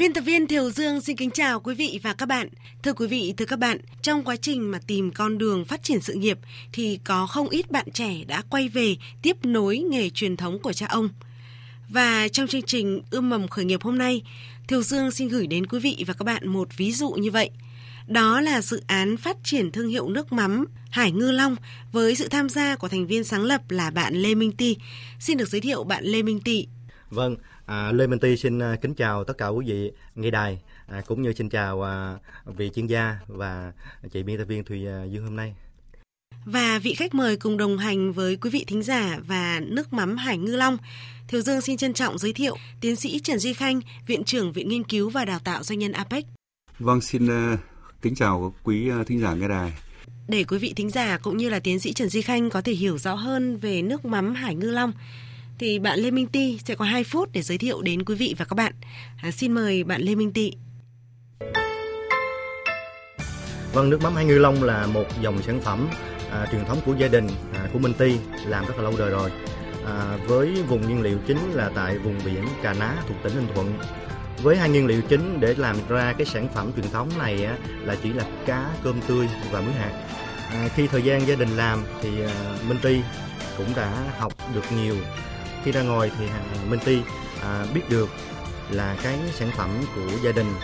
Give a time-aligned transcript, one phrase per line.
[0.00, 2.48] Biên tập viên Thiều Dương xin kính chào quý vị và các bạn.
[2.82, 6.00] Thưa quý vị, thưa các bạn, trong quá trình mà tìm con đường phát triển
[6.00, 6.38] sự nghiệp
[6.72, 10.72] thì có không ít bạn trẻ đã quay về tiếp nối nghề truyền thống của
[10.72, 11.08] cha ông.
[11.88, 14.22] Và trong chương trình Ươm mầm khởi nghiệp hôm nay,
[14.68, 17.50] Thiều Dương xin gửi đến quý vị và các bạn một ví dụ như vậy.
[18.06, 21.56] Đó là dự án phát triển thương hiệu nước mắm Hải Ngư Long
[21.92, 24.76] với sự tham gia của thành viên sáng lập là bạn Lê Minh Tị.
[25.18, 26.66] Xin được giới thiệu bạn Lê Minh Tị.
[27.10, 27.36] Vâng,
[27.70, 31.02] À, Lê Minh Ti xin à, kính chào tất cả quý vị nghe đài à,
[31.06, 33.72] cũng như xin chào à, vị chuyên gia và
[34.12, 35.54] chị biên tập viên Thùy à, Dương hôm nay.
[36.44, 40.16] Và vị khách mời cùng đồng hành với quý vị thính giả và nước mắm
[40.16, 40.78] Hải Ngư Long.
[41.28, 44.68] Thiều Dương xin trân trọng giới thiệu tiến sĩ Trần Duy Khanh, Viện trưởng Viện
[44.68, 46.24] Nghiên cứu và Đào tạo Doanh nhân APEC.
[46.78, 47.58] Vâng, xin uh,
[48.02, 49.72] kính chào quý uh, thính giả nghe đài.
[50.28, 52.72] Để quý vị thính giả cũng như là tiến sĩ Trần Duy Khanh có thể
[52.72, 54.92] hiểu rõ hơn về nước mắm Hải Ngư Long,
[55.60, 58.34] thì bạn Lê Minh Ti sẽ có 2 phút để giới thiệu đến quý vị
[58.38, 58.72] và các bạn.
[59.22, 60.52] À, xin mời bạn Lê Minh Ti.
[63.72, 65.88] Vâng, nước mắm Hai Ngư Long là một dòng sản phẩm
[66.30, 68.16] à, truyền thống của gia đình à, của Minh Ti
[68.46, 69.30] làm rất là lâu đời rồi.
[69.86, 73.48] À, với vùng nguyên liệu chính là tại vùng biển Cà Ná thuộc tỉnh Ninh
[73.54, 73.78] Thuận.
[74.42, 77.56] Với hai nguyên liệu chính để làm ra cái sản phẩm truyền thống này á,
[77.84, 79.92] là chỉ là cá, cơm tươi và muối hạt.
[80.52, 83.00] À, khi thời gian gia đình làm thì à, Minh Ti
[83.56, 84.96] cũng đã học được nhiều
[85.64, 86.26] khi ra ngồi thì
[86.68, 86.98] Minh Ti
[87.42, 88.08] à, biết được
[88.70, 90.54] là cái sản phẩm của gia đình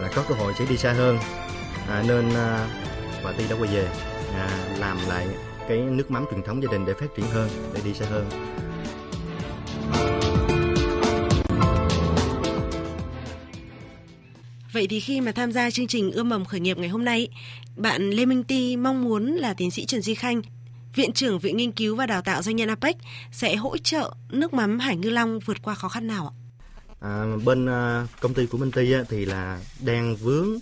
[0.00, 1.18] là có cơ hội sẽ đi xa hơn
[1.88, 2.68] à, nên à,
[3.24, 3.88] bà Ti đã quay về
[4.34, 5.28] à, làm lại
[5.68, 8.30] cái nước mắm truyền thống gia đình để phát triển hơn để đi xa hơn.
[14.72, 17.28] Vậy thì khi mà tham gia chương trình ươm mầm khởi nghiệp ngày hôm nay,
[17.76, 20.42] bạn Lê Minh Ti mong muốn là tiến sĩ Trần Duy Khanh
[20.94, 22.96] Viện trưởng Viện Nghiên cứu và Đào tạo Doanh nhân APEC
[23.32, 26.34] sẽ hỗ trợ nước mắm Hải Ngư Long vượt qua khó khăn nào ạ?
[27.00, 30.58] À, bên uh, công ty của Minh Ti thì là đang vướng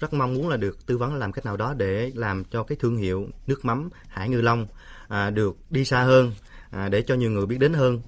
[0.00, 2.76] rất mong muốn là được tư vấn làm cách nào đó để làm cho cái
[2.80, 4.66] thương hiệu nước mắm Hải Ngư Long
[5.08, 6.32] à, được đi xa hơn
[6.70, 8.00] à, để cho nhiều người biết đến hơn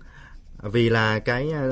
[0.63, 1.67] vì là cái à,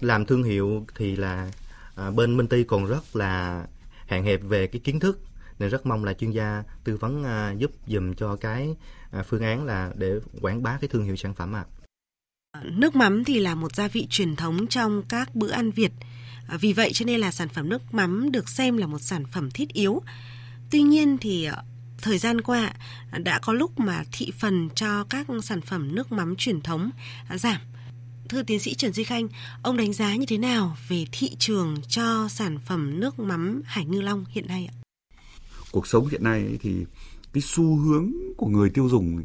[0.00, 1.50] làm thương hiệu thì là
[1.96, 3.64] à, bên Minh Ti còn rất là
[4.06, 5.18] hạn hẹp về cái kiến thức
[5.60, 8.68] nên rất mong là chuyên gia tư vấn uh, giúp dùm cho cái
[9.18, 11.64] uh, phương án là để quảng bá cái thương hiệu sản phẩm ạ.
[12.52, 12.60] À.
[12.64, 15.92] Nước mắm thì là một gia vị truyền thống trong các bữa ăn Việt.
[16.48, 19.24] À, vì vậy cho nên là sản phẩm nước mắm được xem là một sản
[19.26, 20.02] phẩm thiết yếu.
[20.70, 21.56] Tuy nhiên thì à,
[22.02, 22.72] thời gian qua
[23.18, 26.90] đã có lúc mà thị phần cho các sản phẩm nước mắm truyền thống
[27.34, 27.60] giảm.
[28.28, 29.28] Thưa tiến sĩ Trần Duy Khanh,
[29.62, 33.84] ông đánh giá như thế nào về thị trường cho sản phẩm nước mắm Hải
[33.84, 34.79] Ngư Long hiện nay ạ?
[35.72, 36.86] Cuộc sống hiện nay thì
[37.32, 39.24] cái xu hướng của người tiêu dùng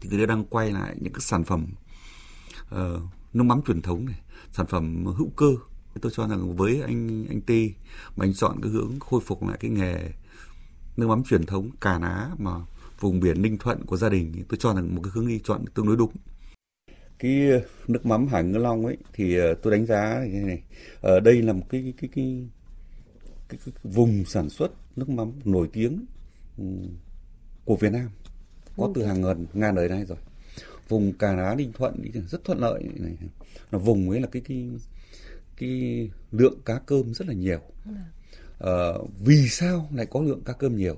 [0.00, 1.66] thì người ta đang quay lại những cái sản phẩm
[2.74, 3.02] uh,
[3.32, 4.20] nước mắm truyền thống này,
[4.52, 5.56] sản phẩm hữu cơ.
[6.00, 7.70] Tôi cho rằng với anh anh Tê
[8.16, 10.10] mà anh chọn cái hướng khôi phục lại cái nghề
[10.96, 12.50] nước mắm truyền thống cà ná mà
[13.00, 15.64] vùng biển Ninh Thuận của gia đình tôi cho rằng một cái hướng đi chọn
[15.74, 16.12] tương đối đúng
[17.18, 20.62] cái nước mắm Hải Ngư Long ấy thì ờ, tôi đánh giá như này
[21.00, 22.48] ở đây là một cái cái cái
[23.48, 26.04] cái, cái, vùng sản xuất nước mắm nổi tiếng
[26.58, 26.64] ừ,
[27.64, 28.10] của Việt Nam.
[28.76, 30.18] Có từ hàng ngàn ngàn đời nay rồi.
[30.88, 32.82] Vùng Cà Ná Ninh Thuận rất thuận lợi.
[32.96, 33.16] Này
[33.70, 34.70] là vùng ấy là cái cái
[35.56, 37.60] cái lượng cá cơm rất là nhiều.
[38.58, 38.92] À,
[39.24, 40.96] vì sao lại có lượng cá cơm nhiều?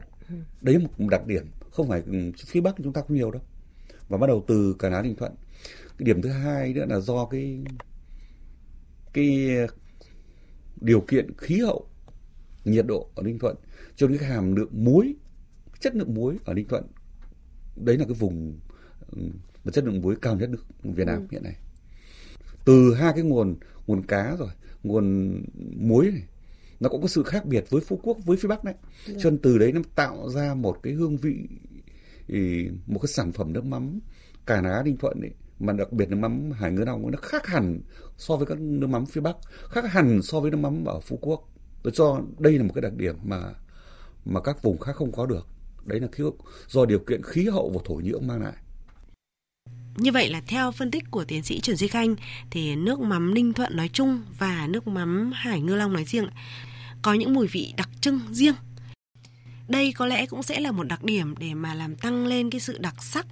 [0.60, 1.46] Đấy là một đặc điểm.
[1.70, 3.42] Không phải ừ, phía bắc chúng ta có nhiều đâu.
[4.08, 5.32] Và bắt đầu từ Cà Ná Ninh Thuận.
[5.98, 7.58] Cái điểm thứ hai nữa là do cái
[9.12, 9.48] cái
[10.80, 11.86] điều kiện khí hậu
[12.66, 13.56] nhiệt độ ở Ninh Thuận
[13.96, 15.14] cho nên cái hàm lượng muối
[15.80, 16.84] chất lượng muối ở Ninh Thuận
[17.76, 18.58] đấy là cái vùng
[19.64, 21.26] mà chất lượng muối cao nhất nước Việt Nam ừ.
[21.30, 21.56] hiện nay
[22.64, 24.48] từ hai cái nguồn nguồn cá rồi
[24.82, 25.36] nguồn
[25.76, 26.22] muối này
[26.80, 28.74] nó cũng có sự khác biệt với phú quốc với phía bắc đấy
[29.06, 29.14] ừ.
[29.18, 31.48] cho nên từ đấy nó tạo ra một cái hương vị
[32.86, 34.00] một cái sản phẩm nước mắm
[34.46, 37.46] cà ná ninh thuận ấy mà đặc biệt là mắm hải ngư long nó khác
[37.46, 37.80] hẳn
[38.16, 39.36] so với các nước mắm phía bắc
[39.68, 41.48] khác hẳn so với nước mắm ở phú quốc
[41.86, 43.38] tôi cho đây là một cái đặc điểm mà
[44.24, 45.46] mà các vùng khác không có được
[45.84, 46.24] đấy là khí
[46.68, 48.54] do điều kiện khí hậu và thổ nhưỡng mang lại
[49.96, 52.16] như vậy là theo phân tích của tiến sĩ Trần Duy Khanh
[52.50, 56.28] thì nước mắm Ninh Thuận nói chung và nước mắm Hải Ngư Long nói riêng
[57.02, 58.54] có những mùi vị đặc trưng riêng.
[59.68, 62.60] Đây có lẽ cũng sẽ là một đặc điểm để mà làm tăng lên cái
[62.60, 63.26] sự đặc sắc,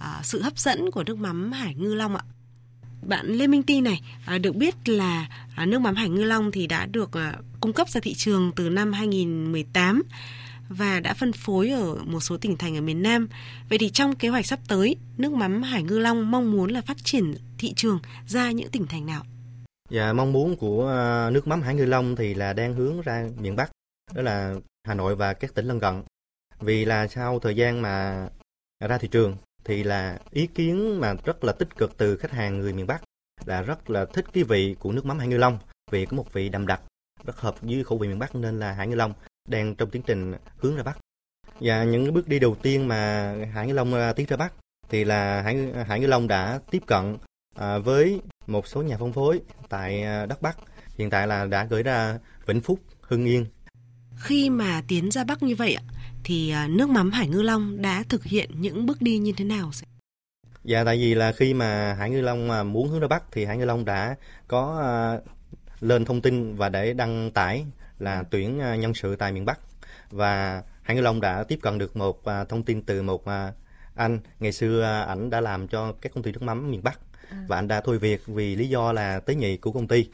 [0.00, 2.22] à, sự hấp dẫn của nước mắm Hải Ngư Long ạ.
[3.02, 5.26] Bạn Lê Minh Ti này à, được biết là
[5.56, 8.52] à, nước mắm Hải Ngư Long thì đã được à, cung cấp ra thị trường
[8.56, 10.02] từ năm 2018
[10.68, 13.28] và đã phân phối ở một số tỉnh thành ở miền Nam.
[13.68, 16.80] Vậy thì trong kế hoạch sắp tới, nước mắm Hải Ngư Long mong muốn là
[16.80, 19.22] phát triển thị trường ra những tỉnh thành nào?
[19.90, 23.28] Dạ, mong muốn của à, nước mắm Hải Ngư Long thì là đang hướng ra
[23.38, 23.70] miền Bắc,
[24.14, 24.54] đó là
[24.84, 26.02] Hà Nội và các tỉnh lân cận.
[26.60, 28.26] Vì là sau thời gian mà
[28.88, 32.58] ra thị trường thì là ý kiến mà rất là tích cực từ khách hàng
[32.58, 33.02] người miền Bắc
[33.44, 35.58] là rất là thích cái vị của nước mắm Hải Ngư Long
[35.90, 36.80] vì có một vị đậm đặc
[37.24, 39.12] rất hợp với khẩu vị miền Bắc nên là Hải Ngư Long
[39.48, 40.98] đang trong tiến trình hướng ra Bắc.
[41.60, 44.52] Và những bước đi đầu tiên mà Hải Ngư Long à, tiến ra Bắc
[44.88, 47.16] thì là Hải, à, Hải Ngư Long đã tiếp cận
[47.56, 50.56] à, với một số nhà phân phối tại à, đất Bắc.
[50.98, 53.46] Hiện tại là đã gửi ra Vĩnh Phúc, Hưng Yên.
[54.16, 55.82] Khi mà tiến ra Bắc như vậy ạ,
[56.24, 59.44] thì à, nước mắm Hải Ngư Long đã thực hiện những bước đi như thế
[59.44, 59.70] nào?
[60.64, 63.44] Dạ tại vì là khi mà Hải Ngư Long mà muốn hướng ra Bắc thì
[63.44, 64.16] Hải Ngư Long đã
[64.48, 64.82] có
[65.20, 67.64] uh, lên thông tin và để đăng tải
[67.98, 69.58] là tuyển uh, nhân sự tại miền Bắc.
[70.10, 73.24] Và Hải Ngư Long đã tiếp cận được một thông tin từ một
[73.94, 74.20] anh.
[74.40, 77.00] Ngày xưa ảnh đã làm cho các công ty nước mắm miền Bắc
[77.30, 77.44] à.
[77.48, 80.08] và anh đã thôi việc vì lý do là tế nhị của công ty.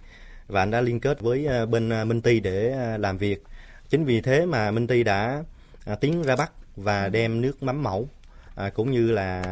[0.47, 3.43] Và anh đã liên kết với bên Minh Ti để làm việc.
[3.88, 5.43] Chính vì thế mà Minh Ti đã
[5.93, 8.09] uh, tiến ra Bắc và đem nước mắm mẫu
[8.56, 9.43] à, cũng như là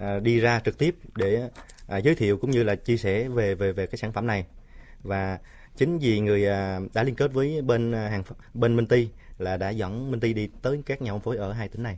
[0.00, 1.50] à, đi ra trực tiếp để
[1.88, 4.44] à, giới thiệu cũng như là chia sẻ về về về cái sản phẩm này
[5.02, 5.38] và
[5.76, 8.22] chính vì người à, đã liên kết với bên à, hàng
[8.54, 9.08] bên Minh Ti
[9.38, 11.96] là đã dẫn Minh Ti đi tới các nhà phân phối ở hai tỉnh này.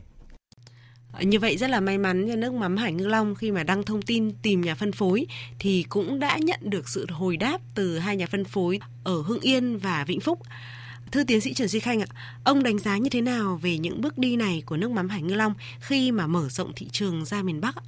[1.19, 3.83] Như vậy rất là may mắn cho nước mắm Hải Ngư Long khi mà đăng
[3.83, 5.25] thông tin tìm nhà phân phối
[5.59, 9.39] thì cũng đã nhận được sự hồi đáp từ hai nhà phân phối ở Hưng
[9.39, 10.39] Yên và Vĩnh Phúc.
[11.11, 12.07] Thưa tiến sĩ Trần Duy Khanh ạ,
[12.43, 15.21] ông đánh giá như thế nào về những bước đi này của nước mắm Hải
[15.21, 17.83] Ngư Long khi mà mở rộng thị trường ra miền Bắc ạ?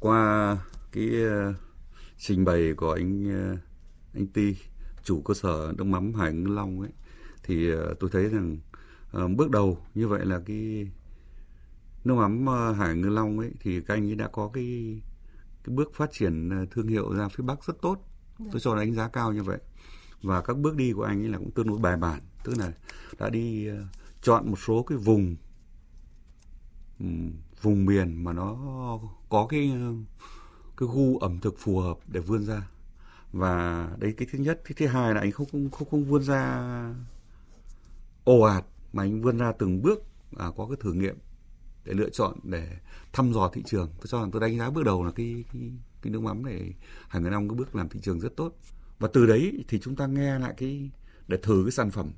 [0.00, 0.58] Qua
[0.92, 1.56] cái uh,
[2.18, 3.58] trình bày của anh uh,
[4.14, 4.56] anh Ti,
[5.04, 6.90] chủ cơ sở nước mắm Hải Ngư Long ấy,
[7.42, 8.58] thì uh, tôi thấy rằng
[9.36, 10.90] bước đầu như vậy là cái
[12.04, 12.46] nước mắm
[12.78, 15.00] Hải Ngư Long ấy thì các anh ấy đã có cái
[15.64, 17.98] cái bước phát triển thương hiệu ra phía Bắc rất tốt.
[18.38, 18.60] Tôi dạ.
[18.62, 19.58] cho đánh giá cao như vậy
[20.22, 22.20] và các bước đi của anh ấy là cũng tương đối bài bản.
[22.44, 22.72] Tức là
[23.18, 23.76] đã đi ờ,
[24.22, 25.36] chọn một số cái vùng
[27.62, 28.56] vùng miền mà nó
[29.28, 29.92] có cái ờ,
[30.76, 32.68] cái gu ẩm thực phù hợp để vươn ra.
[33.32, 34.60] Và đấy cái thứ nhất.
[34.64, 36.94] Cái thứ hai là anh không không không, không vươn ra
[38.24, 40.02] ồ ạt mà anh vươn ra từng bước
[40.36, 41.16] à, có cái thử nghiệm
[41.84, 42.76] để lựa chọn để
[43.12, 43.88] thăm dò thị trường.
[43.98, 45.62] Tôi cho rằng tôi đánh giá bước đầu là cái cái,
[46.02, 46.74] cái nước mắm này
[47.08, 48.52] hàng ngàn năm cái bước làm thị trường rất tốt
[48.98, 50.90] và từ đấy thì chúng ta nghe lại cái
[51.28, 52.12] để thử cái sản phẩm.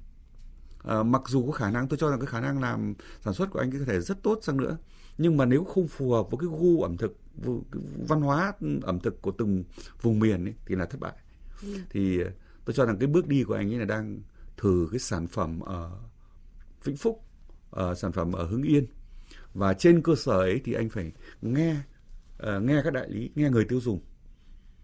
[0.85, 2.95] À, mặc dù có khả năng tôi cho rằng cái khả năng làm
[3.25, 4.79] sản xuất của anh có thể rất tốt sang nữa
[5.19, 7.17] nhưng mà nếu không phù hợp với cái gu ẩm thực
[8.09, 8.53] văn hóa
[8.83, 9.65] ẩm thực của từng
[10.03, 11.13] vùng miền ấy, thì là thất bại.
[11.63, 11.69] Ừ.
[11.91, 12.31] thì ờ,
[12.65, 14.21] tôi cho rằng cái bước đi của anh ấy là đang
[14.57, 15.91] thử cái sản phẩm ở
[16.85, 17.25] Vĩnh Phúc
[17.71, 18.87] ở sản phẩm ở Hưng Yên.
[19.55, 21.77] Và trên cơ sở ấy thì anh phải nghe
[22.43, 24.01] uh, nghe các đại lý nghe người tiêu dùng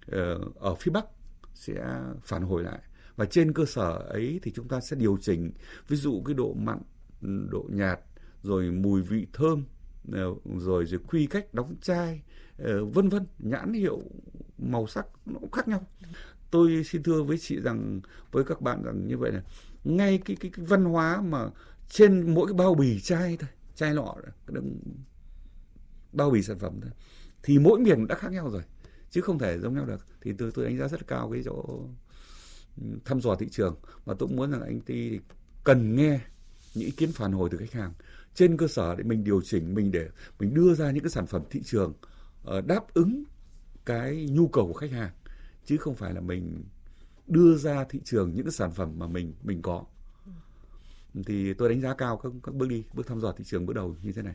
[0.06, 1.06] uh, ở phía Bắc
[1.54, 2.78] sẽ phản hồi lại.
[3.16, 5.52] Và trên cơ sở ấy thì chúng ta sẽ điều chỉnh
[5.88, 6.78] ví dụ cái độ mặn
[7.50, 8.00] độ nhạt
[8.42, 9.64] rồi mùi vị thơm
[10.12, 12.22] ờ, rồi rồi quy cách đóng chai
[12.58, 14.00] ờ, vân vân nhãn hiệu
[14.58, 15.86] màu sắc nó cũng khác nhau.
[16.50, 18.00] Tôi xin thưa với chị rằng
[18.32, 19.43] với các bạn rằng như vậy là
[19.84, 21.48] ngay cái cái, cái văn hóa mà
[21.88, 24.17] trên mỗi cái bao bì chai thôi chai lọ
[26.12, 26.90] bao bì sản phẩm thôi
[27.43, 28.62] thì mỗi miền đã khác nhau rồi
[29.14, 30.06] chứ không thể giống nhau được.
[30.20, 31.88] Thì tôi tôi đánh giá rất cao cái chỗ
[32.76, 33.76] ừ, thăm dò thị trường.
[34.04, 35.18] Và tôi cũng muốn rằng anh ty
[35.64, 36.20] cần nghe
[36.74, 37.92] những ý kiến phản hồi từ khách hàng.
[38.34, 41.26] Trên cơ sở để mình điều chỉnh mình để mình đưa ra những cái sản
[41.26, 41.92] phẩm thị trường
[42.44, 43.24] ờ, đáp ứng
[43.84, 45.10] cái nhu cầu của khách hàng.
[45.64, 46.64] Chứ không phải là mình
[47.26, 49.84] đưa ra thị trường những cái sản phẩm mà mình mình có.
[51.26, 53.72] Thì tôi đánh giá cao các, các bước đi bước thăm dò thị trường bước
[53.72, 54.34] đầu như thế này.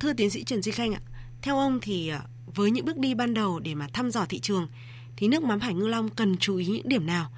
[0.00, 1.00] Thưa tiến sĩ Trần Duy Khanh ạ
[1.42, 2.20] theo ông thì ờ,
[2.54, 4.68] với những bước đi ban đầu để mà thăm dò thị trường
[5.16, 7.30] thì nước mắm Hải Ngư Long cần chú ý những điểm nào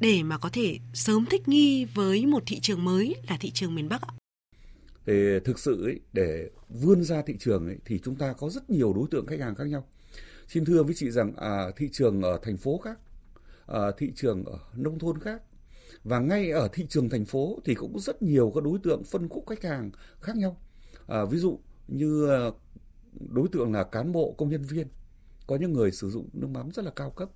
[0.00, 3.74] để mà có thể sớm thích nghi với một thị trường mới là thị trường
[3.74, 4.12] miền Bắc ạ?
[5.06, 5.12] Thì
[5.44, 8.92] thực sự ấy, để vươn ra thị trường ấy, thì chúng ta có rất nhiều
[8.92, 9.86] đối tượng khách hàng khác nhau.
[10.48, 12.98] Xin thưa với chị rằng à, thị trường ở thành phố khác,
[13.66, 15.42] à, thị trường ở nông thôn khác
[16.04, 19.28] và ngay ở thị trường thành phố thì cũng rất nhiều các đối tượng phân
[19.28, 19.90] khúc khách hàng
[20.20, 20.56] khác nhau.
[21.06, 22.50] À, ví dụ như à,
[23.18, 24.86] đối tượng là cán bộ công nhân viên.
[25.46, 27.30] Có những người sử dụng nước mắm rất là cao cấp.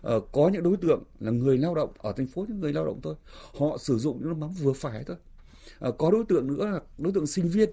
[0.00, 2.84] Ờ, có những đối tượng là người lao động ở thành phố những người lao
[2.84, 3.14] động thôi.
[3.58, 5.16] Họ sử dụng nước mắm vừa phải thôi.
[5.78, 7.70] À, có đối tượng nữa là đối tượng sinh viên.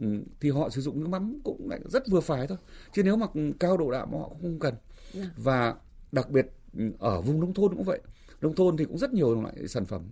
[0.00, 0.06] Ừ,
[0.40, 2.58] thì họ sử dụng nước mắm cũng lại rất vừa phải thôi.
[2.92, 3.26] Chứ nếu mà
[3.60, 4.74] cao độ đạm họ cũng không cần.
[5.14, 5.30] Dạ.
[5.36, 5.74] và
[6.12, 6.46] đặc biệt
[6.76, 8.00] ừ, ở vùng nông thôn cũng vậy.
[8.40, 10.02] Nông thôn thì cũng rất nhiều loại sản phẩm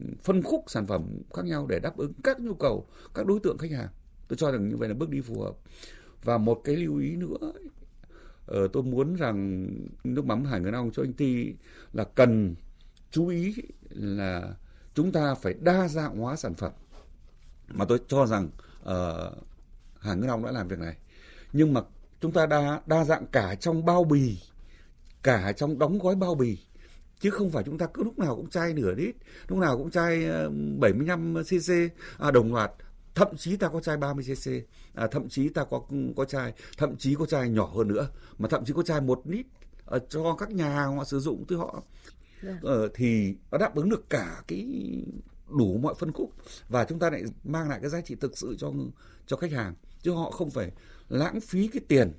[0.00, 3.40] ừ, phân khúc sản phẩm khác nhau để đáp ứng các nhu cầu các đối
[3.40, 3.88] tượng khách hàng.
[4.28, 5.54] Tôi cho rằng như vậy là bước đi phù hợp
[6.24, 7.52] và một cái lưu ý nữa
[8.46, 9.68] ờ, tôi muốn rằng
[10.04, 11.54] nước mắm hải ngân ong cho anh ti
[11.92, 12.54] là cần
[13.10, 13.54] chú ý
[13.90, 14.54] là
[14.94, 16.72] chúng ta phải đa dạng hóa sản phẩm.
[17.68, 18.48] Mà tôi cho rằng
[18.82, 18.88] uh,
[19.98, 20.96] Hải Ngân Long đã làm việc này.
[21.52, 21.80] Nhưng mà
[22.20, 24.38] chúng ta đa đa dạng cả trong bao bì
[25.22, 26.58] cả trong đóng gói bao bì.
[27.20, 29.14] Chứ không phải chúng ta cứ lúc nào cũng chai nửa lít
[29.48, 31.72] lúc nào cũng chai ờ, 75 cc
[32.18, 32.72] à, đồng loạt
[33.14, 34.50] thậm chí ta có chai 30 cc
[34.94, 35.82] à, thậm chí ta có
[36.16, 39.20] có chai thậm chí có chai nhỏ hơn nữa mà thậm chí có chai một
[39.24, 39.46] lít
[39.84, 41.82] ở cho các nhà hàng họ sử dụng thì họ
[42.42, 42.54] yeah.
[42.62, 42.70] Dạ.
[42.70, 44.66] ờ, thì nó đáp ứng được cả cái
[45.48, 46.32] đủ mọi phân khúc
[46.68, 48.72] và chúng ta lại mang lại cái giá trị thực sự cho
[49.26, 50.70] cho khách hàng chứ họ không phải
[51.08, 52.12] lãng phí cái tiền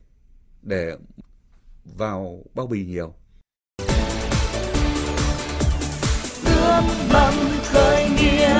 [0.61, 0.97] để
[1.85, 3.13] vào bao bì nhiều
[6.45, 6.81] nước
[7.13, 7.33] mắm
[7.63, 8.59] khởi nghĩa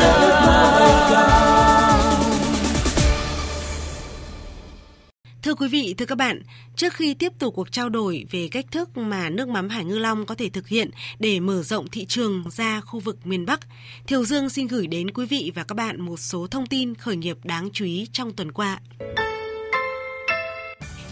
[5.54, 6.42] Thưa quý vị, thưa các bạn,
[6.76, 9.98] trước khi tiếp tục cuộc trao đổi về cách thức mà nước mắm Hải Ngư
[10.00, 13.60] Long có thể thực hiện để mở rộng thị trường ra khu vực miền Bắc,
[14.08, 17.16] Thiều Dương xin gửi đến quý vị và các bạn một số thông tin khởi
[17.16, 18.80] nghiệp đáng chú ý trong tuần qua.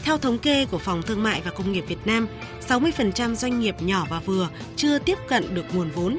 [0.03, 2.27] Theo thống kê của Phòng Thương mại và Công nghiệp Việt Nam,
[2.67, 6.17] 60% doanh nghiệp nhỏ và vừa chưa tiếp cận được nguồn vốn.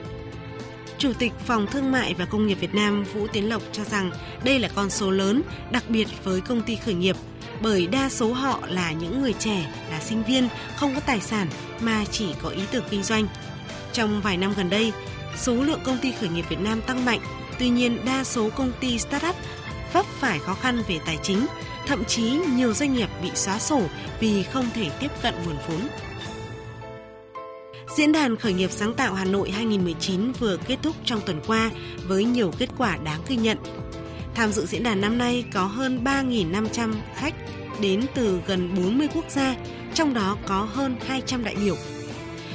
[0.99, 4.11] Chủ tịch Phòng Thương mại và Công nghiệp Việt Nam Vũ Tiến Lộc cho rằng
[4.45, 7.17] đây là con số lớn, đặc biệt với công ty khởi nghiệp–
[7.63, 11.49] bởi đa số họ là những người trẻ, là sinh viên, không có tài sản
[11.81, 13.27] mà chỉ có ý tưởng kinh doanh.
[13.93, 14.93] Trong vài năm gần đây,
[15.37, 17.21] số lượng công ty khởi nghiệp Việt Nam tăng mạnh,
[17.59, 19.37] tuy nhiên đa số công ty startup
[19.93, 21.47] vấp phải khó khăn về tài chính,
[21.87, 22.23] thậm chí
[22.57, 23.83] nhiều doanh nghiệp bị xóa sổ
[24.21, 25.89] vì không thể tiếp cận nguồn vốn.
[27.97, 31.71] Diễn đàn khởi nghiệp sáng tạo Hà Nội 2019 vừa kết thúc trong tuần qua
[32.07, 33.59] với nhiều kết quả đáng ghi nhận.
[34.35, 37.35] Tham dự diễn đàn năm nay có hơn 3.500 khách
[37.81, 39.55] đến từ gần 40 quốc gia,
[39.95, 41.77] trong đó có hơn 200 đại biểu.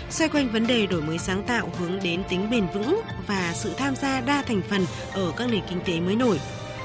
[0.10, 3.74] Xoay quanh vấn đề đổi mới sáng tạo hướng đến tính bền vững và sự
[3.78, 6.40] tham gia đa thành phần ở các nền kinh tế mới nổi,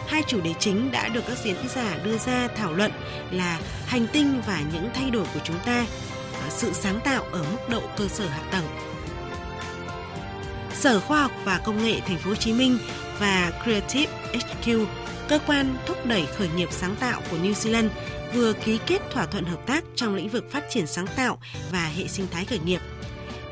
[0.06, 2.92] hai chủ đề chính đã được các diễn giả đưa ra thảo luận
[3.30, 5.86] là hành tinh và những thay đổi của chúng ta,
[6.50, 8.64] sự sáng tạo ở mức độ cơ sở hạ tầng.
[10.74, 12.78] Sở Khoa học và Công nghệ Thành phố Hồ Chí Minh
[13.22, 14.86] và Creative HQ,
[15.28, 17.88] cơ quan thúc đẩy khởi nghiệp sáng tạo của New Zealand
[18.34, 21.38] vừa ký kết thỏa thuận hợp tác trong lĩnh vực phát triển sáng tạo
[21.72, 22.80] và hệ sinh thái khởi nghiệp.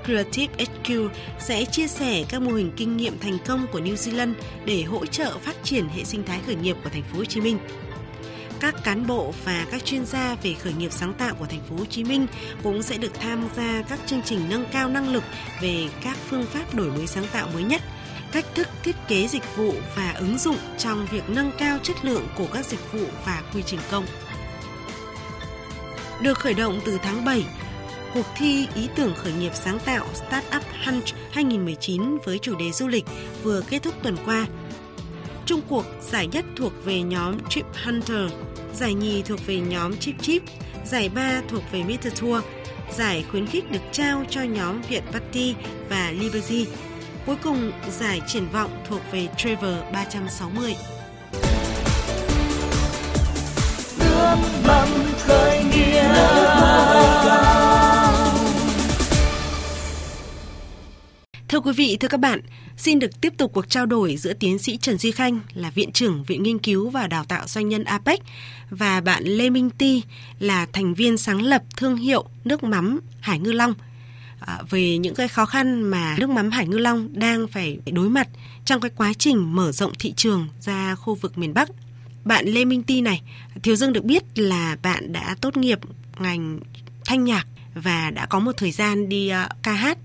[0.04, 1.08] Creative HQ
[1.40, 4.32] sẽ chia sẻ các mô hình kinh nghiệm thành công của New Zealand
[4.64, 7.40] để hỗ trợ phát triển hệ sinh thái khởi nghiệp của thành phố Hồ Chí
[7.40, 7.58] Minh.
[8.60, 11.76] Các cán bộ và các chuyên gia về khởi nghiệp sáng tạo của thành phố
[11.76, 12.26] Hồ Chí Minh
[12.62, 15.24] cũng sẽ được tham gia các chương trình nâng cao năng lực
[15.60, 17.82] về các phương pháp đổi mới sáng tạo mới nhất–
[18.32, 22.26] cách thức thiết kế dịch vụ và ứng dụng trong việc nâng cao chất lượng
[22.36, 24.06] của các dịch vụ và quy trình công.
[26.22, 27.44] Được khởi động từ tháng 7,
[28.14, 32.88] cuộc thi ý tưởng khởi nghiệp sáng tạo Startup Hunt 2019 với chủ đề du
[32.88, 33.04] lịch
[33.42, 34.46] vừa kết thúc tuần qua.
[35.46, 38.30] Trung cuộc giải nhất thuộc về nhóm Trip Hunter,
[38.74, 40.42] giải nhì thuộc về nhóm Chip Chip,
[40.84, 42.20] giải ba thuộc về Mr.
[42.20, 42.44] Tour.
[42.92, 45.54] Giải khuyến khích được trao cho nhóm Việt Party
[45.88, 46.66] và Liberty
[47.26, 50.74] Cuối cùng, giải triển vọng thuộc về Trevor 360.
[53.98, 54.36] Nước
[54.66, 56.14] mắm khởi nghĩa
[61.48, 62.40] Thưa quý vị, thưa các bạn,
[62.76, 65.92] xin được tiếp tục cuộc trao đổi giữa tiến sĩ Trần Duy Khanh là Viện
[65.92, 68.20] trưởng Viện Nghiên cứu và Đào tạo Doanh nhân APEC
[68.70, 70.02] và bạn Lê Minh Ti
[70.38, 73.74] là thành viên sáng lập thương hiệu nước mắm Hải Ngư Long–
[74.40, 78.08] À, về những cái khó khăn mà nước mắm Hải Ngư Long đang phải đối
[78.08, 78.28] mặt
[78.64, 81.68] trong cái quá trình mở rộng thị trường ra khu vực miền Bắc.
[82.24, 83.22] Bạn Lê Minh Ti này,
[83.62, 85.78] Thiếu Dương được biết là bạn đã tốt nghiệp
[86.18, 86.60] ngành
[87.04, 89.98] thanh nhạc và đã có một thời gian đi uh, ca hát.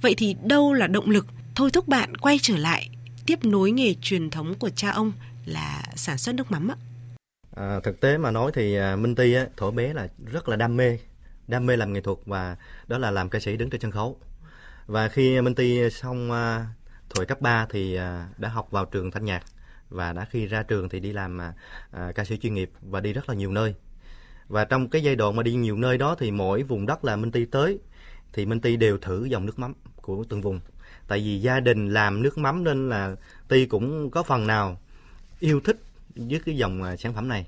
[0.00, 2.88] Vậy thì đâu là động lực thôi thúc bạn quay trở lại
[3.26, 5.12] tiếp nối nghề truyền thống của cha ông
[5.44, 6.76] là sản xuất nước mắm ạ?
[7.56, 10.56] À, thực tế mà nói thì à, Minh Ti á, thổ bé là rất là
[10.56, 10.98] đam mê
[11.52, 12.56] đam mê làm nghệ thuật và
[12.88, 14.18] đó là làm ca sĩ đứng trên sân khấu.
[14.86, 18.84] Và khi Minh Ti xong à, uh, tuổi cấp 3 thì uh, đã học vào
[18.84, 19.42] trường thanh nhạc
[19.90, 23.12] và đã khi ra trường thì đi làm uh, ca sĩ chuyên nghiệp và đi
[23.12, 23.74] rất là nhiều nơi.
[24.48, 27.16] Và trong cái giai đoạn mà đi nhiều nơi đó thì mỗi vùng đất là
[27.16, 27.78] Minh Ti tới
[28.32, 30.60] thì Minh Ti đều thử dòng nước mắm của từng vùng.
[31.08, 33.16] Tại vì gia đình làm nước mắm nên là
[33.48, 34.80] Ti cũng có phần nào
[35.40, 35.76] yêu thích
[36.14, 37.46] với cái dòng sản phẩm này.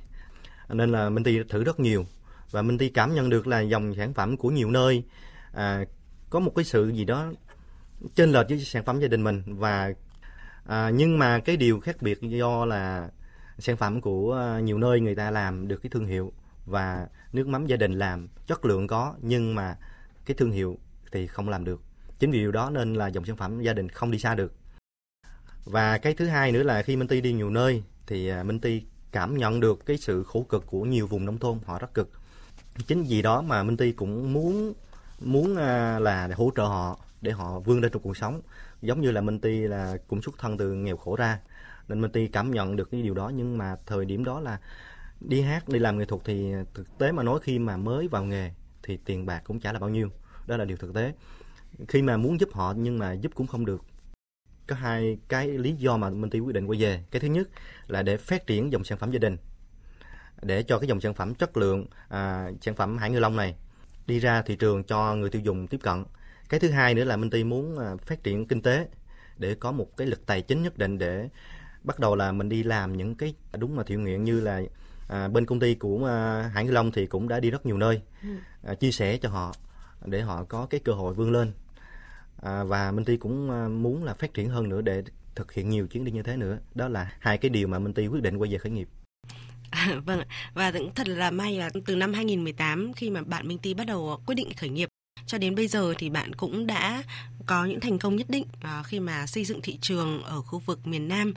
[0.68, 2.06] Nên là Minh Ti thử rất nhiều
[2.54, 5.04] và Minh Ti cảm nhận được là dòng sản phẩm của nhiều nơi
[5.52, 5.84] à,
[6.30, 7.32] có một cái sự gì đó
[8.14, 9.42] trên lệch với sản phẩm gia đình mình.
[9.46, 9.92] Và
[10.66, 13.10] à, nhưng mà cái điều khác biệt do là
[13.58, 16.32] sản phẩm của à, nhiều nơi người ta làm được cái thương hiệu
[16.66, 19.76] và nước mắm gia đình làm chất lượng có nhưng mà
[20.26, 20.78] cái thương hiệu
[21.12, 21.80] thì không làm được.
[22.18, 24.52] Chính vì điều đó nên là dòng sản phẩm gia đình không đi xa được.
[25.64, 28.60] Và cái thứ hai nữa là khi Minh Ti đi nhiều nơi thì à, Minh
[28.60, 28.82] Ti
[29.12, 32.10] cảm nhận được cái sự khổ cực của nhiều vùng nông thôn họ rất cực
[32.86, 34.74] chính vì đó mà Minh Ti cũng muốn
[35.20, 38.40] muốn à, là hỗ trợ họ, để họ vươn lên trong cuộc sống.
[38.82, 41.38] Giống như là Minh Ti là cũng xuất thân từ nghèo khổ ra,
[41.88, 43.28] nên Minh Ti cảm nhận được cái điều đó.
[43.34, 44.58] Nhưng mà thời điểm đó là
[45.20, 48.24] đi hát, đi làm nghệ thuật thì thực tế mà nói khi mà mới vào
[48.24, 48.50] nghề
[48.82, 50.08] thì tiền bạc cũng chả là bao nhiêu.
[50.46, 51.12] Đó là điều thực tế.
[51.88, 53.82] Khi mà muốn giúp họ nhưng mà giúp cũng không được.
[54.66, 57.04] Có hai cái lý do mà Minh Ti quyết định quay về.
[57.10, 57.48] Cái thứ nhất
[57.86, 59.36] là để phát triển dòng sản phẩm gia đình
[60.42, 63.54] để cho cái dòng sản phẩm chất lượng à, sản phẩm hải ngư long này
[64.06, 66.04] đi ra thị trường cho người tiêu dùng tiếp cận.
[66.48, 68.88] Cái thứ hai nữa là Minh Ti muốn à, phát triển kinh tế
[69.38, 71.28] để có một cái lực tài chính nhất định để
[71.82, 74.60] bắt đầu là mình đi làm những cái đúng mà thiện nguyện như là
[75.08, 77.78] à, bên công ty của à, Hải Ngư Long thì cũng đã đi rất nhiều
[77.78, 78.02] nơi.
[78.62, 79.54] À, chia sẻ cho họ
[80.04, 81.52] để họ có cái cơ hội vươn lên.
[82.42, 85.02] À, và Minh Ti cũng à, muốn là phát triển hơn nữa để
[85.34, 86.58] thực hiện nhiều chuyến đi như thế nữa.
[86.74, 88.88] Đó là hai cái điều mà Minh Ti quyết định quay về khởi nghiệp
[90.06, 90.26] vâng ạ.
[90.54, 93.86] Và cũng thật là may là từ năm 2018 khi mà bạn Minh Ti bắt
[93.86, 94.88] đầu quyết định khởi nghiệp
[95.26, 97.02] cho đến bây giờ thì bạn cũng đã
[97.46, 100.58] có những thành công nhất định à, khi mà xây dựng thị trường ở khu
[100.58, 101.34] vực miền Nam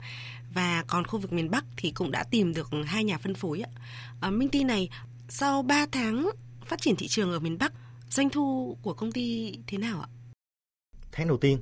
[0.54, 3.60] và còn khu vực miền Bắc thì cũng đã tìm được hai nhà phân phối
[3.60, 3.70] ạ.
[4.20, 4.88] À, Minh Ti này
[5.28, 6.30] sau 3 tháng
[6.64, 7.72] phát triển thị trường ở miền Bắc,
[8.10, 10.08] doanh thu của công ty thế nào ạ?
[11.12, 11.58] tháng đầu tiên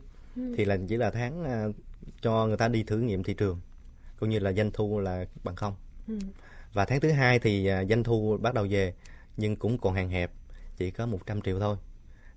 [0.57, 1.45] thì là chỉ là tháng
[2.23, 3.61] cho người ta đi thử nghiệm thị trường
[4.21, 5.75] cũng như là doanh thu là bằng không
[6.77, 8.95] và tháng thứ hai thì à, doanh thu bắt đầu về
[9.37, 10.31] nhưng cũng còn hạn hẹp
[10.77, 11.77] chỉ có 100 triệu thôi.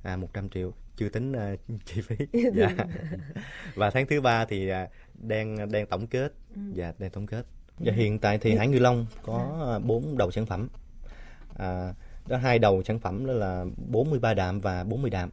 [0.04, 2.16] À 100 triệu chưa tính à, chi phí.
[2.56, 2.76] Dạ.
[3.76, 6.34] và tháng thứ ba thì à, đang đang tổng kết.
[6.74, 7.46] Dạ đang tổng kết.
[7.78, 10.70] Và hiện tại thì Hải Ngư Long có à, bốn đầu sản phẩm.
[11.58, 11.94] À,
[12.28, 15.30] đó hai đầu sản phẩm đó là 43 đạm và 40 đạm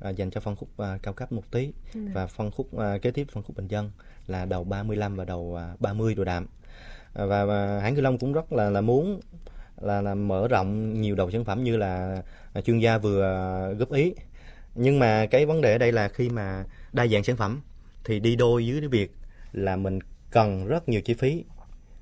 [0.00, 1.72] à, dành cho phân khúc à, cao cấp một tí.
[1.94, 3.90] Và phân khúc à, kế tiếp phân khúc bình dân
[4.26, 6.46] là đầu 35 và đầu à, 30 đồ đạm
[7.12, 9.20] và, và hãng Ngư Long cũng rất là là muốn
[9.80, 13.72] là, là mở rộng nhiều đầu sản phẩm như là à, chuyên gia vừa à,
[13.72, 14.14] góp ý.
[14.74, 17.60] Nhưng mà cái vấn đề ở đây là khi mà đa dạng sản phẩm
[18.04, 19.12] thì đi đôi với cái việc
[19.52, 19.98] là mình
[20.30, 21.44] cần rất nhiều chi phí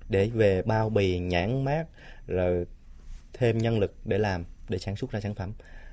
[0.08, 1.86] để về bao bì nhãn mát
[2.26, 2.66] rồi
[3.32, 5.52] thêm nhân lực để làm để sản xuất ra sản phẩm.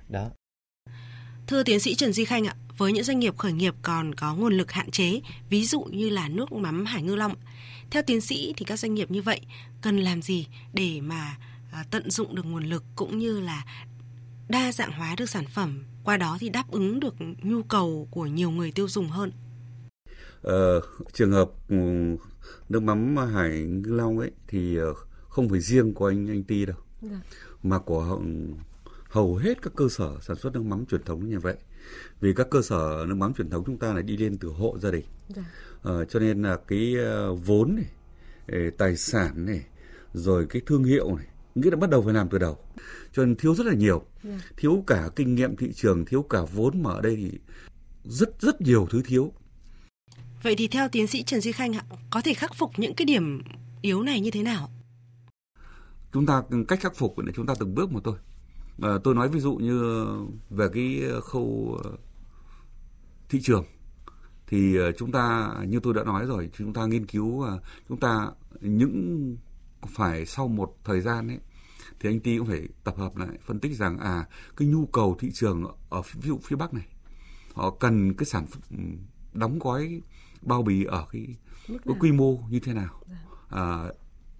[0.10, 0.30] Đó.
[1.47, 4.36] Thưa tiến sĩ Trần Duy Khanh ạ, với những doanh nghiệp khởi nghiệp còn có
[4.36, 7.36] nguồn lực hạn chế, ví dụ như là nước mắm Hải Ngư Long,
[7.93, 9.41] theo tiến sĩ thì các doanh nghiệp như vậy
[9.82, 11.38] cần làm gì để mà
[11.71, 13.65] à, tận dụng được nguồn lực cũng như là
[14.49, 18.25] đa dạng hóa được sản phẩm, qua đó thì đáp ứng được nhu cầu của
[18.25, 19.32] nhiều người tiêu dùng hơn.
[20.41, 20.82] Ờ,
[21.13, 21.77] trường hợp ừ,
[22.69, 24.93] nước mắm Hải Ngư Long ấy thì ờ,
[25.29, 26.77] không phải riêng của anh anh Ti đâu,
[27.63, 28.23] mà của hầu,
[29.10, 31.56] hầu hết các cơ sở sản xuất nước mắm truyền thống như vậy.
[32.19, 34.77] Vì các cơ sở nước mắm truyền thống chúng ta là đi lên từ hộ
[34.82, 35.06] gia đình,
[35.84, 37.86] Ờ, cho nên là cái ờ, vốn này,
[38.48, 39.62] ờ, tài sản này,
[40.13, 42.58] rồi cái thương hiệu này, nghĩa là bắt đầu phải làm từ đầu.
[43.13, 44.06] Cho nên thiếu rất là nhiều,
[44.58, 47.32] thiếu cả kinh nghiệm thị trường, thiếu cả vốn mà ở đây thì
[48.04, 49.34] rất rất nhiều thứ thiếu.
[50.43, 51.74] Vậy thì theo tiến sĩ Trần Duy Khanh
[52.10, 53.41] có thể khắc phục những cái điểm
[53.82, 54.69] yếu này như thế nào?
[56.13, 58.15] chúng ta cách khắc phục là chúng ta từng bước một thôi
[58.82, 60.06] à, tôi nói ví dụ như
[60.50, 61.80] về cái khâu
[63.30, 63.65] thị trường
[64.53, 67.99] thì ờ, chúng ta như tôi đã nói rồi chúng ta nghiên cứu ờ, chúng
[67.99, 69.37] ta những
[69.87, 71.39] phải sau một thời gian ấy
[71.99, 74.25] thì anh Ti cũng phải tập hợp lại phân tích rằng à
[74.57, 76.85] cái nhu cầu thị trường ở ví dụ phía Bắc này
[77.53, 78.61] họ cần cái sản phẩm
[79.33, 80.01] đóng gói
[80.41, 81.27] bao bì ở cái,
[81.67, 83.01] cái quy mô như thế nào.
[83.49, 83.83] À,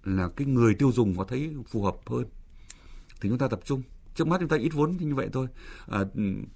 [0.04, 2.24] là cái người tiêu dùng họ thấy phù hợp hơn.
[3.20, 3.82] Thì chúng ta tập trung.
[4.14, 5.46] Trước mắt chúng ta ít vốn như vậy thôi.
[5.86, 6.00] À,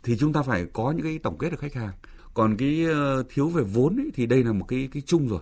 [0.03, 1.95] thì chúng ta phải có những cái tổng kết được khách hàng
[2.39, 5.41] còn cái ờ, thiếu về vốn ấy, thì đây là một cái cái chung rồi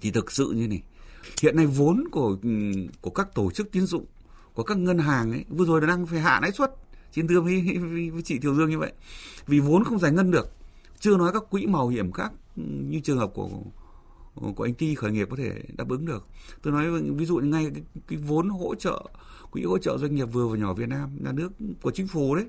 [0.00, 0.82] thì thực sự như này
[1.42, 2.48] hiện nay vốn của ừ,
[3.00, 4.04] của các tổ chức tín dụng
[4.54, 6.70] của các ngân hàng ấy vừa rồi đang phải hạ lãi suất
[7.12, 8.92] xin thưa với, với, với chị Thiều Dương như vậy
[9.46, 10.48] vì vốn không giải ngân được
[11.00, 13.48] chưa nói các quỹ mạo hiểm khác ừ, như trường hợp của
[14.56, 16.26] của anh Ti khởi nghiệp có thể đáp ứng được.
[16.62, 19.04] Tôi nói ví dụ ngay cái, cái vốn hỗ trợ
[19.50, 22.34] quỹ hỗ trợ doanh nghiệp vừa và nhỏ Việt Nam nhà nước của chính phủ
[22.34, 22.46] đấy.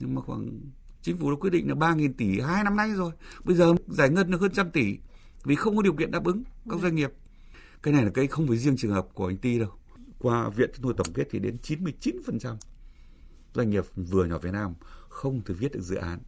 [0.00, 0.60] Nhưng mà khoảng
[1.02, 3.12] chính phủ đã quyết định là 3.000 tỷ hai năm nay rồi.
[3.44, 4.96] Bây giờ giải ngân được hơn trăm tỷ
[5.44, 7.12] vì không có điều kiện đáp ứng các doanh nghiệp.
[7.82, 9.70] cái này là cái không phải riêng trường hợp của anh Ti đâu
[10.18, 12.56] qua viện chúng tôi tổng kết thì đến 99%
[13.54, 14.74] doanh nghiệp vừa nhỏ Việt Nam
[15.08, 16.18] không thể viết được dự án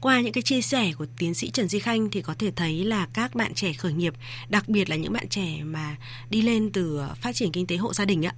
[0.00, 2.84] qua những cái chia sẻ của tiến sĩ Trần Duy Khanh thì có thể thấy
[2.84, 4.14] là các bạn trẻ khởi nghiệp,
[4.48, 5.96] đặc biệt là những bạn trẻ mà
[6.30, 8.34] đi lên từ phát triển kinh tế hộ gia đình ạ,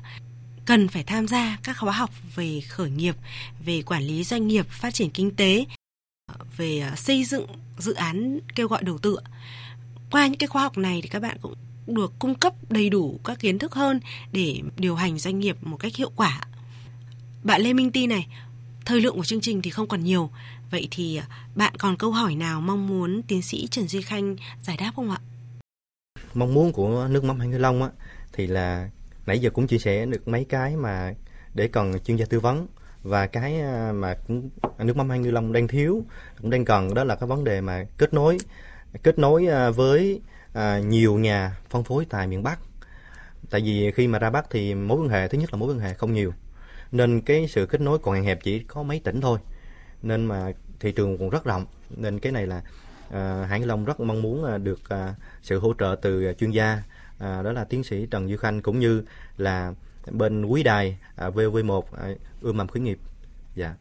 [0.64, 3.16] cần phải tham gia các khóa học về khởi nghiệp,
[3.64, 5.64] về quản lý doanh nghiệp, phát triển kinh tế,
[6.56, 7.46] về ờ, xây dựng
[7.78, 9.18] dự án kêu gọi đầu tư.
[10.10, 11.54] Qua những cái khóa học này thì các bạn cũng
[11.86, 14.00] được cung cấp đầy đủ các kiến thức hơn
[14.32, 16.40] để điều hành doanh nghiệp một cách hiệu quả.
[17.42, 18.26] Bạn Lê Minh Ti này,
[18.84, 20.30] thời lượng của chương trình thì không còn nhiều.
[20.70, 24.36] Vậy thì ờ, bạn còn câu hỏi nào mong muốn tiến sĩ Trần Duy Khanh
[24.62, 25.18] giải đáp không ạ?
[26.34, 27.88] Mong muốn của nước mắm Hành Long á,
[28.32, 28.90] thì là
[29.26, 31.14] nãy giờ cũng chia sẻ được mấy cái mà
[31.54, 32.66] để cần chuyên gia tư vấn
[33.02, 36.04] và cái à, mà cũng nước mắm hai Ngư Long đang thiếu
[36.40, 38.38] cũng đang cần đó là cái vấn đề mà kết nối
[39.02, 40.20] kết nối à, với
[40.52, 42.58] à, nhiều nhà phân phối tại miền Bắc.
[43.50, 45.78] Tại vì khi mà ra Bắc thì mối quan hệ thứ nhất là mối quan
[45.78, 46.32] hệ không nhiều
[46.92, 49.38] nên cái sự kết nối còn hạn hẹp chỉ có mấy tỉnh thôi.
[50.02, 52.62] Nên mà thị trường còn rất rộng nên cái này là
[53.10, 54.80] à, Hải Long rất mong muốn được
[55.42, 56.82] sự hỗ trợ từ chuyên gia
[57.22, 59.02] à, đó là tiến sĩ Trần Duy Khanh cũng như
[59.36, 59.74] là
[60.10, 62.08] bên quý đài à, VV1 à,
[62.40, 62.98] ươm mầm khởi nghiệp.
[63.54, 63.74] Dạ.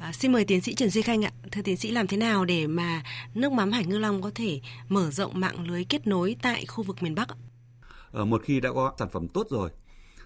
[0.00, 1.32] À, xin mời tiến sĩ Trần Duy Khanh ạ.
[1.52, 3.02] Thưa tiến sĩ làm thế nào để mà
[3.34, 6.84] nước mắm Hải Ngư Long có thể mở rộng mạng lưới kết nối tại khu
[6.84, 7.36] vực miền Bắc ạ?
[8.10, 9.70] Ở một khi đã có sản phẩm tốt rồi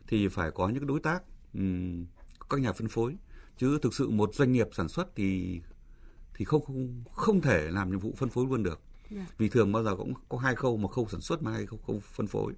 [0.07, 1.23] thì phải có những đối tác,
[1.55, 2.07] um,
[2.51, 3.17] các nhà phân phối.
[3.59, 5.61] Chứ thực sự một doanh nghiệp sản xuất thì
[6.35, 8.81] thì không không không thể làm nhiệm vụ phân phối luôn được.
[9.11, 9.39] Yeah.
[9.39, 11.79] Vì thường bao giờ cũng có hai khâu, một khâu sản xuất mà hai khâu,
[11.87, 12.53] khâu phân phối.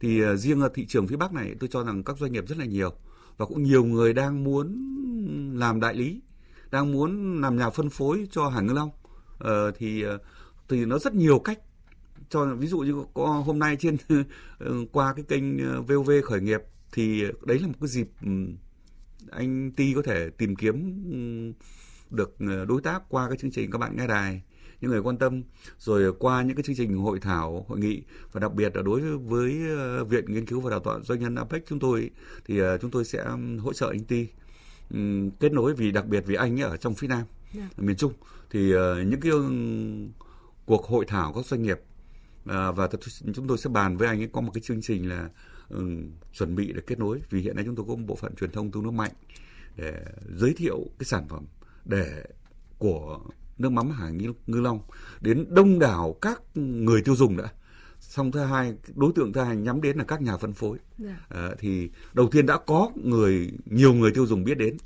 [0.00, 2.44] Thì uh, riêng ờ, thị trường phía Bắc này tôi cho rằng các doanh nghiệp
[2.48, 2.92] rất là nhiều
[3.36, 4.84] và cũng nhiều người đang muốn
[5.58, 6.20] làm đại lý
[6.70, 8.90] đang muốn làm nhà phân phối cho Hải Ngư Long
[9.44, 10.20] uh, thì uh,
[10.68, 11.58] thì nó rất nhiều cách
[12.28, 13.96] cho ví dụ như có hôm nay trên
[14.92, 15.44] qua cái kênh
[15.86, 16.60] VOV khởi nghiệp
[16.92, 18.08] thì đấy là một cái dịp
[19.30, 21.02] anh Ti có thể tìm kiếm
[22.10, 24.42] được ờ, đối tác qua cái chương trình các bạn nghe đài
[24.80, 25.42] những người quan tâm
[25.78, 29.00] rồi qua những cái chương trình hội thảo hội nghị và đặc biệt là đối
[29.00, 29.60] với
[30.08, 32.10] viện nghiên cứu và đào tạo doanh nhân APEC chúng tôi
[32.46, 33.24] thì chúng tôi sẽ
[33.60, 34.26] hỗ trợ anh Ti
[35.40, 37.22] kết nối vì đặc biệt vì anh ấy ở trong phía Nam
[37.54, 37.70] yeah.
[37.76, 37.84] Dạ.
[37.84, 38.12] miền Trung
[38.50, 38.72] thì
[39.06, 39.32] những cái
[40.66, 41.80] cuộc hội thảo các doanh nghiệp
[42.44, 42.88] và
[43.34, 45.28] chúng tôi sẽ bàn với anh ấy có một cái chương trình là
[45.70, 48.34] um, chuẩn bị để kết nối vì hiện nay chúng tôi có một bộ phận
[48.34, 49.12] truyền thông tương đối mạnh
[49.76, 51.44] để giới thiệu cái sản phẩm
[51.88, 52.24] để
[52.78, 53.20] của
[53.58, 54.80] nước mắm Hải Ngư, Long
[55.20, 57.44] đến đông đảo các người tiêu dùng đã
[58.00, 61.16] xong thứ hai đối tượng thứ hai nhắm đến là các nhà phân phối yeah.
[61.30, 61.40] Dạ.
[61.40, 64.76] à, thì đầu tiên đã có người nhiều người tiêu dùng biết đến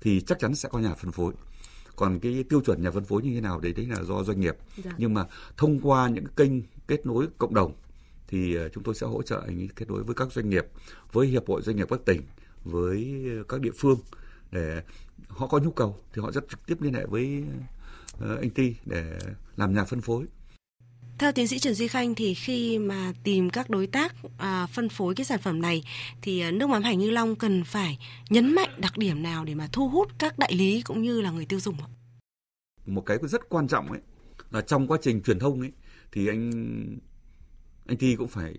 [0.00, 1.32] thì chắc chắn sẽ có nhà phân phối
[1.96, 4.40] còn cái tiêu chuẩn nhà phân phối như thế nào đấy đấy là do doanh
[4.40, 4.84] nghiệp yeah.
[4.84, 4.92] Dạ.
[4.98, 6.52] nhưng mà thông qua những kênh
[6.86, 7.72] kết nối cộng đồng
[8.28, 10.66] thì ờ, chúng tôi sẽ hỗ trợ anh kết nối với các doanh nghiệp
[11.12, 12.22] với hiệp hội doanh nghiệp các tỉnh
[12.64, 13.98] với các địa phương
[14.52, 14.82] để
[15.28, 17.44] họ có nhu cầu thì họ rất trực tiếp liên hệ với
[18.20, 19.18] ờ, anh Ti để
[19.56, 20.26] làm nhà phân phối.
[21.18, 24.88] Theo tiến sĩ Trần Duy Khanh thì khi mà tìm các đối tác à, phân
[24.88, 25.82] phối cái sản phẩm này
[26.22, 27.98] thì à, nước mắm Hải Như Long cần phải
[28.30, 31.30] nhấn mạnh đặc điểm nào để mà thu hút các đại lý cũng như là
[31.30, 31.88] người tiêu dùng ạ?
[32.86, 34.00] Một cái rất quan trọng ấy
[34.50, 35.72] là trong quá trình truyền thông ấy
[36.12, 36.50] thì anh
[37.86, 38.54] anh Thi cũng phải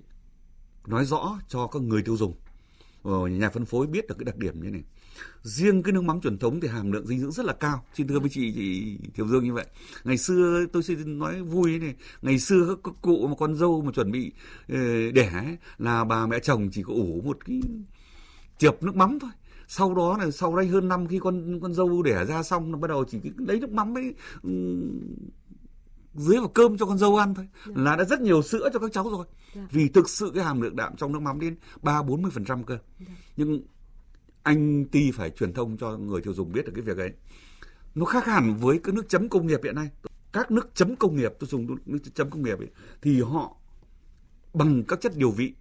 [0.88, 2.34] nói rõ cho các người tiêu dùng.
[3.04, 4.84] Ờ, nhà phân phối biết được cái đặc điểm như này
[5.44, 8.08] riêng cái nước mắm truyền thống thì hàm lượng dinh dưỡng rất là cao xin
[8.08, 9.66] thưa với chị chị Kiều Dương như vậy
[10.04, 13.92] ngày xưa tôi xin nói vui này ngày xưa các cụ mà con dâu mà
[13.92, 14.32] chuẩn bị
[14.70, 17.62] ờ, đẻ là bà mẹ chồng chỉ có ủ một cái
[18.58, 19.32] chượp nước mắm thôi
[19.68, 22.78] sau đó là sau đây hơn năm khi con con dâu đẻ ra xong nó
[22.78, 24.14] bắt đầu chỉ lấy nước mắm ấy
[26.16, 27.78] dưới vào cơm cho con dâu ăn thôi yeah.
[27.78, 27.84] Dạ.
[27.84, 29.56] là đã rất nhiều sữa cho các cháu rồi yeah.
[29.56, 29.62] Dạ.
[29.72, 32.46] vì thực sự cái hàm lượng đạm trong nước mắm đến ba bốn mươi phần
[32.46, 32.86] trăm cơ yeah.
[33.00, 33.16] Dạ.
[33.38, 33.62] nhưng
[34.44, 37.12] anh ti phải truyền thông cho người tiêu dùng biết được cái việc ấy.
[37.96, 39.90] Nó khác hẳn với các nước chấm công nghiệp hiện nay.
[40.32, 42.70] Các nước chấm công nghiệp tôi dùng nước chấm công nghiệp ấy,
[43.02, 43.56] thì họ
[44.54, 45.54] bằng các chất điều vị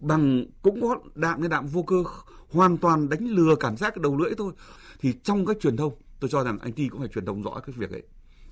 [0.00, 2.04] bằng cũng có đạm như đạm vô cơ
[2.50, 4.52] hoàn toàn đánh lừa cảm giác cái đầu lưỡi thôi.
[5.00, 7.60] Thì trong các truyền thông tôi cho rằng anh ti cũng phải truyền thông rõ
[7.66, 8.02] cái việc ấy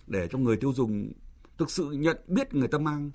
[0.07, 1.13] để cho người tiêu dùng
[1.59, 3.11] thực sự nhận biết người ta mang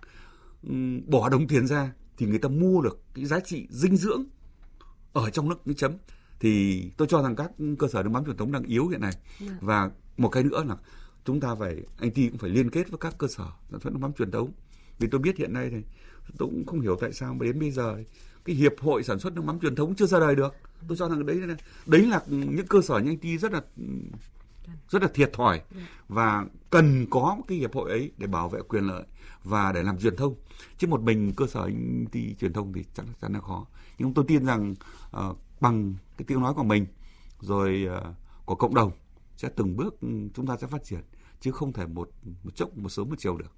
[0.63, 4.23] um, bỏ đồng tiền ra thì người ta mua được cái giá trị dinh dưỡng
[5.13, 5.91] ở trong nước nước chấm
[6.39, 9.12] thì tôi cho rằng các cơ sở nước mắm truyền thống đang yếu hiện nay.
[9.39, 9.52] Yeah.
[9.52, 9.58] Dạ.
[9.62, 10.76] và một cái nữa là
[11.26, 13.93] chúng ta phải anh ti cũng phải liên kết với các cơ sở sản xuất
[13.93, 14.52] nước mắm truyền thống.
[15.00, 15.78] Vì tôi biết hiện nay thì
[16.38, 17.97] tôi cũng không hiểu tại sao mà đến bây giờ
[18.45, 20.56] cái hiệp hội sản xuất nước mắm truyền thống chưa ra đời được.
[20.88, 23.62] Tôi cho rằng đấy là đấy là những cơ sở như anh ti rất là
[24.89, 25.62] rất là thiệt thòi.
[26.08, 29.04] Và cần có một cái hiệp hội ấy để bảo vệ quyền lợi
[29.43, 30.36] và để làm truyền thông.
[30.78, 31.69] Chứ một mình cơ sở
[32.12, 33.65] đi truyền thông thì chắc chắn là khó.
[33.97, 34.76] Nhưng tôi tin rằng
[35.17, 36.86] uh, bằng cái tiếng nói của mình
[37.39, 38.13] rồi ờ,
[38.46, 38.91] của cộng đồng
[39.38, 41.00] sẽ từng bước ừ, chúng ta sẽ phát triển
[41.41, 42.10] chứ không thể một
[42.43, 43.52] một chốc một sớm một chiều được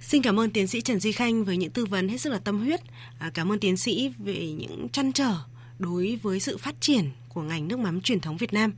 [0.00, 2.38] Xin cảm ơn tiến sĩ Trần Duy Khanh với những tư vấn hết sức là
[2.38, 2.80] tâm huyết.
[3.18, 5.34] À, cảm ơn tiến sĩ về những chăn trở
[5.78, 8.72] đối với sự phát triển của ngành nước mắm truyền thống Việt Nam.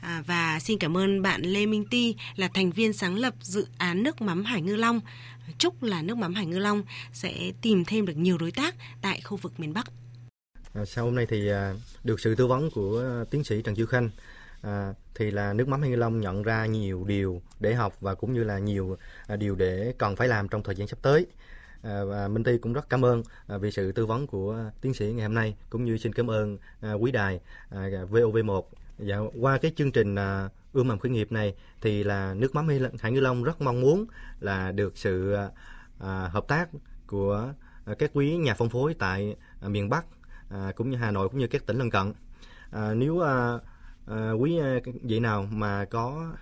[0.00, 3.66] À, và xin cảm ơn bạn Lê Minh Ti là thành viên sáng lập dự
[3.78, 5.00] án nước mắm Hải Ngư Long.
[5.58, 9.20] Chúc là nước mắm Hải Ngư Long sẽ tìm thêm được nhiều đối tác tại
[9.20, 9.86] khu vực miền Bắc.
[10.74, 13.86] À, sau hôm nay thì à, được sự tư vấn của tiến sĩ Trần Chiêu
[13.86, 14.10] Khanh.
[14.62, 18.32] À, thì là nước mắm Hải Long nhận ra nhiều điều để học và cũng
[18.32, 21.26] như là nhiều à, điều để cần phải làm trong thời gian sắp tới.
[21.82, 24.94] À, và Minh Ti cũng rất cảm ơn à, vì sự tư vấn của tiến
[24.94, 28.62] sĩ ngày hôm nay cũng như xin cảm ơn à, quý đài à, VOV1
[28.98, 32.68] Dạ, qua cái chương trình à, ươm mầm khởi nghiệp này thì là nước mắm
[33.00, 34.06] Hải Ngư Long rất mong muốn
[34.40, 35.34] là được sự
[35.98, 36.68] à, hợp tác
[37.06, 37.52] của
[37.84, 40.04] à, các quý nhà phân phối tại à, miền Bắc
[40.52, 42.12] à, cũng như Hà Nội cũng như các tỉnh lân cận.
[42.70, 43.58] À, nếu à,
[44.06, 46.32] à, quý à, vị nào mà có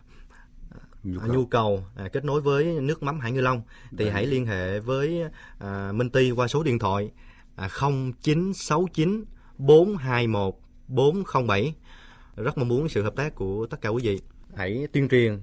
[1.03, 4.11] nhu cầu, nhu cầu à, kết nối với nước mắm Hải Ngư Long thì Đấy.
[4.11, 5.23] Hãy liên hệ với
[5.59, 7.11] à, Minh Ty qua số điện thoại
[7.57, 9.25] à, 0969
[9.59, 10.55] 421
[10.89, 11.75] 407
[12.37, 14.21] rất mong muốn sự hợp tác của tất cả quý vị.
[14.57, 15.41] Hãy tuyên truyền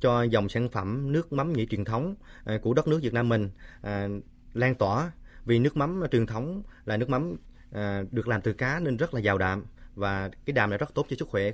[0.00, 3.28] cho dòng sản phẩm nước mắm nhĩ truyền thống à, của đất nước Việt Nam
[3.28, 3.50] mình
[3.82, 4.08] à,
[4.54, 5.12] lan tỏa
[5.44, 7.36] vì nước mắm truyền thống là nước mắm
[7.72, 10.94] à, được làm từ cá nên rất là giàu đạm và cái đạm này rất
[10.94, 11.50] tốt cho sức khỏe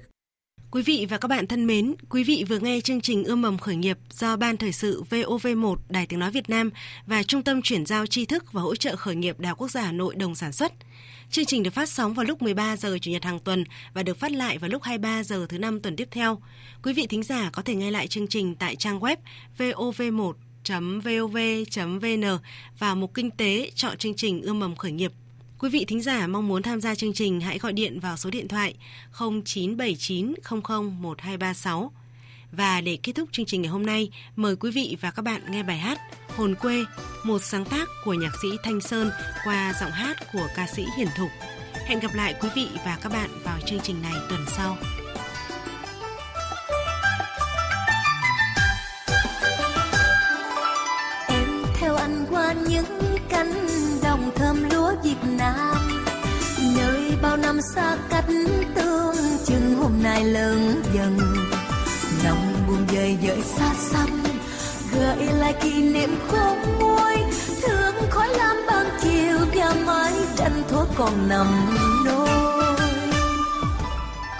[0.70, 3.58] Quý vị và các bạn thân mến, quý vị vừa nghe chương trình Ươm mầm
[3.58, 6.70] khởi nghiệp do Ban Thời sự VOV1 Đài Tiếng Nói Việt Nam
[7.06, 9.70] và Trung tâm Chuyển giao tri thức và hỗ trợ khởi nghiệp Đại học Quốc
[9.70, 10.72] gia Hà Nội đồng sản xuất.
[11.30, 14.18] Chương trình được phát sóng vào lúc 13 giờ Chủ nhật hàng tuần và được
[14.18, 16.38] phát lại vào lúc 23 giờ thứ năm tuần tiếp theo.
[16.82, 19.16] Quý vị thính giả có thể nghe lại chương trình tại trang web
[19.58, 20.32] vov1
[21.00, 22.38] vov.vn
[22.78, 25.12] và mục kinh tế chọn chương trình ươm mầm khởi nghiệp
[25.58, 28.30] Quý vị thính giả mong muốn tham gia chương trình hãy gọi điện vào số
[28.30, 28.74] điện thoại
[29.18, 31.92] 0979 00 1236.
[32.52, 35.42] Và để kết thúc chương trình ngày hôm nay, mời quý vị và các bạn
[35.50, 35.98] nghe bài hát
[36.36, 36.84] Hồn quê,
[37.24, 39.10] một sáng tác của nhạc sĩ Thanh Sơn
[39.44, 41.30] qua giọng hát của ca sĩ Hiền Thục.
[41.86, 44.76] Hẹn gặp lại quý vị và các bạn vào chương trình này tuần sau.
[57.64, 58.24] Xa cách
[58.74, 61.18] tương chừng hôm nay lớn dần.
[62.24, 64.22] Lòng buồn dời dời xa xăm,
[64.92, 67.14] gợi lại kỷ niệm khôn nguôi.
[67.62, 71.46] Thương khói lam ban chiều và mái tranh thố còn nằm
[72.04, 72.28] nôi.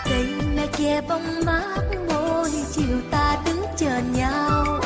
[0.04, 4.80] Cây me che bóng mát môi, chiều ta đứng chờ nhau.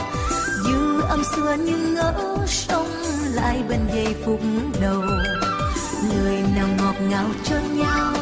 [0.64, 2.12] Dư âm xưa như ngỡ
[2.46, 2.92] sông
[3.32, 4.40] lại bên giây phút
[4.80, 5.02] đầu.
[6.08, 8.17] Lời nào ngọt ngào cho nhau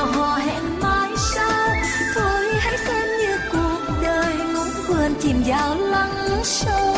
[0.00, 1.68] nào hò hẹn mãi sao
[2.14, 6.94] thôi hãy xem như cuộc đời ngủ vườn chìm vào lắng sâu.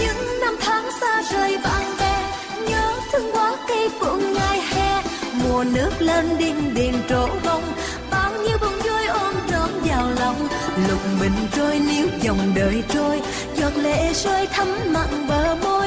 [0.00, 2.32] Những năm tháng xa rời bạn bè,
[2.68, 5.02] nhớ thương quá cây phượng ngày hè.
[5.44, 7.72] Mùa nước lên đình điền trổ bông,
[8.10, 10.48] bao nhiêu bông vui ôm trọn vào lòng.
[10.88, 13.20] Lục bình trôi níu dòng đời trôi,
[13.56, 15.81] giọt lệ rơi thấm mặn bờ môi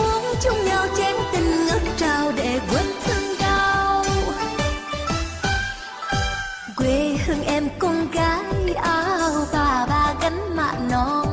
[0.00, 4.04] uống chung nhau chén tình ngất trao để quên thương đau.
[6.76, 11.26] Quê hương em con gái áo bà ba gánh mạ non.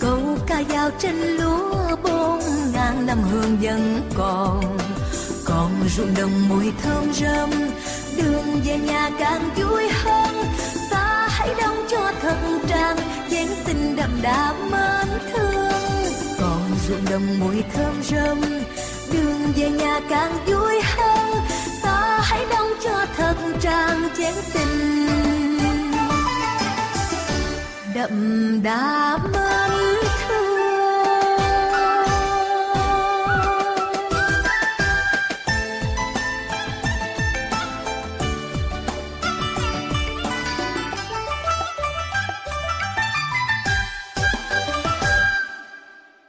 [0.00, 2.40] Câu ca dao trên lúa bốn
[2.72, 4.78] ngàn năm hương vẫn còn.
[5.44, 7.50] Còn ruộng đồng mùi thơm rơm,
[8.16, 10.44] đường về nhà càng vui hơn.
[10.90, 12.36] Ta hãy đóng cho thật
[12.68, 12.96] tràn
[13.30, 15.25] chén tình đậm đà mến
[16.88, 18.40] ruộng đồng mùi thơm râm
[19.12, 21.34] đường về nhà càng vui hơn,
[21.82, 25.08] ta hãy đóng cho thật tràn chén tình.
[27.94, 29.45] Đậm đà mơ